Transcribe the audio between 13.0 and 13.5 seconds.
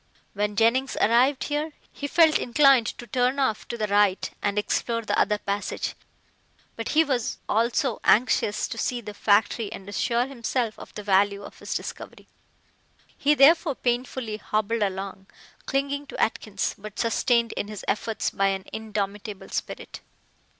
He